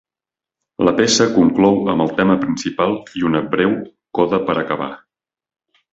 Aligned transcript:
La 0.87 0.93
peça 0.99 1.27
conclou 1.35 1.77
amb 1.93 2.05
el 2.07 2.09
tema 2.21 2.39
principal 2.47 2.97
i 3.21 3.27
una 3.31 3.45
breu 3.53 3.79
coda 4.19 4.41
per 4.49 4.57
acabar. 4.63 4.93